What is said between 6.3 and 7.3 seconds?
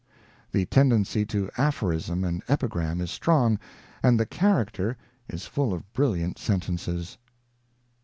sentences.